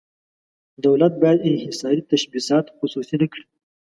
دولت 0.85 1.13
باید 1.21 1.45
انحصاري 1.49 2.01
تشبثات 2.11 2.65
خصوصي 2.77 3.15
نه 3.21 3.27
کړي. 3.31 3.43